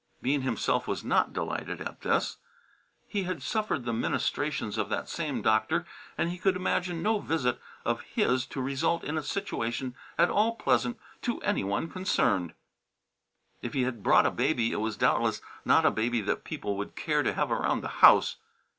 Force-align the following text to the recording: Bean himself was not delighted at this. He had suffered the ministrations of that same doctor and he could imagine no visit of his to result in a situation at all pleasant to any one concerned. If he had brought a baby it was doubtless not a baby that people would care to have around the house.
Bean 0.19 0.41
himself 0.41 0.87
was 0.87 1.03
not 1.03 1.31
delighted 1.31 1.79
at 1.79 2.01
this. 2.01 2.37
He 3.07 3.21
had 3.25 3.43
suffered 3.43 3.85
the 3.85 3.93
ministrations 3.93 4.79
of 4.79 4.89
that 4.89 5.07
same 5.07 5.43
doctor 5.43 5.85
and 6.17 6.31
he 6.31 6.39
could 6.39 6.55
imagine 6.55 7.03
no 7.03 7.19
visit 7.19 7.61
of 7.85 8.01
his 8.01 8.47
to 8.47 8.61
result 8.63 9.03
in 9.03 9.15
a 9.15 9.21
situation 9.21 9.93
at 10.17 10.31
all 10.31 10.55
pleasant 10.55 10.97
to 11.21 11.39
any 11.43 11.63
one 11.63 11.87
concerned. 11.87 12.55
If 13.61 13.73
he 13.75 13.83
had 13.83 14.01
brought 14.01 14.25
a 14.25 14.31
baby 14.31 14.71
it 14.71 14.77
was 14.79 14.97
doubtless 14.97 15.39
not 15.65 15.85
a 15.85 15.91
baby 15.91 16.19
that 16.21 16.43
people 16.45 16.77
would 16.77 16.95
care 16.95 17.21
to 17.21 17.33
have 17.33 17.51
around 17.51 17.81
the 17.81 17.87
house. 18.01 18.37